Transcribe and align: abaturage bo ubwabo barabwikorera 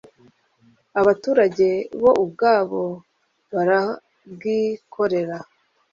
abaturage 0.99 1.69
bo 2.01 2.11
ubwabo 2.23 2.83
barabwikorera 3.53 5.37